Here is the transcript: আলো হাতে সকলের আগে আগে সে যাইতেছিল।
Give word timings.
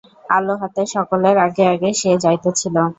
আলো 0.35 0.53
হাতে 0.61 0.81
সকলের 0.95 1.37
আগে 1.45 1.63
আগে 1.73 1.89
সে 1.99 2.11
যাইতেছিল। 2.23 2.75